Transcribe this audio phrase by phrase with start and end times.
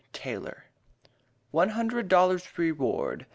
[0.13, 0.63] TAYLOR.
[1.51, 3.27] ONE HUNDRED DOLLARS REWARD.